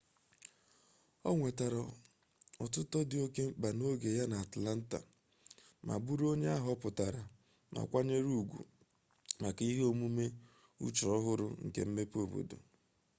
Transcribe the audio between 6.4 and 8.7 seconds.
a họpụtara ma kwanyere ugwu